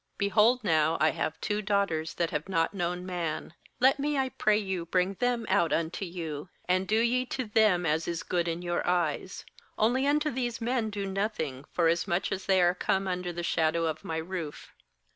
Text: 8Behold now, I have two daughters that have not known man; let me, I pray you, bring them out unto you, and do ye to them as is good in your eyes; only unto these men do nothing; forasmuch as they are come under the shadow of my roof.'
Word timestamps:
8Behold 0.17 0.63
now, 0.63 0.97
I 0.99 1.11
have 1.11 1.39
two 1.41 1.61
daughters 1.61 2.15
that 2.15 2.31
have 2.31 2.49
not 2.49 2.73
known 2.73 3.05
man; 3.05 3.53
let 3.79 3.99
me, 3.99 4.17
I 4.17 4.29
pray 4.29 4.57
you, 4.57 4.87
bring 4.87 5.13
them 5.19 5.45
out 5.47 5.71
unto 5.71 6.05
you, 6.05 6.49
and 6.67 6.87
do 6.87 6.99
ye 6.99 7.23
to 7.27 7.45
them 7.45 7.85
as 7.85 8.07
is 8.07 8.23
good 8.23 8.47
in 8.47 8.63
your 8.63 8.81
eyes; 8.87 9.45
only 9.77 10.07
unto 10.07 10.31
these 10.31 10.59
men 10.59 10.89
do 10.89 11.05
nothing; 11.05 11.65
forasmuch 11.71 12.31
as 12.31 12.47
they 12.47 12.63
are 12.63 12.73
come 12.73 13.07
under 13.07 13.31
the 13.31 13.43
shadow 13.43 13.85
of 13.85 14.03
my 14.03 14.17
roof.' 14.17 14.73